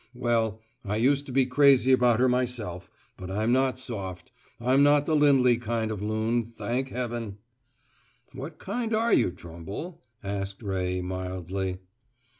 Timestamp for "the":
5.05-5.15